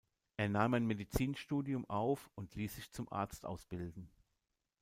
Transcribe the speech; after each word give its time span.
Er 0.35 0.49
nahm 0.49 0.73
ein 0.73 0.87
Medizinstudium 0.87 1.87
auf 1.87 2.31
und 2.33 2.55
ließ 2.55 2.73
sich 2.75 2.89
zum 2.91 3.07
Arzt 3.13 3.45
ausbilden. 3.45 4.09